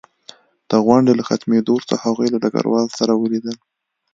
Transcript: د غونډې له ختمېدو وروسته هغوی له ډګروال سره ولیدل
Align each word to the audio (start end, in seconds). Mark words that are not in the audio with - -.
د 0.69 0.71
غونډې 0.85 1.13
له 1.19 1.23
ختمېدو 1.29 1.69
وروسته 1.73 1.95
هغوی 2.03 2.27
له 2.31 2.37
ډګروال 2.43 2.87
سره 2.99 3.13
ولیدل 3.21 3.57